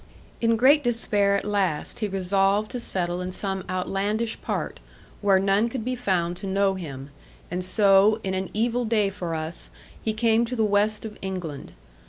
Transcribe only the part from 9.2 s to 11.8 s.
us, he came to the West of England.